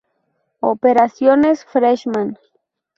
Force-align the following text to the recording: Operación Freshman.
Operación 0.61 1.43
Freshman. 1.71 2.39